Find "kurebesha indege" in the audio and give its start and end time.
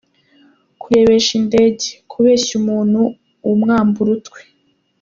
0.81-1.87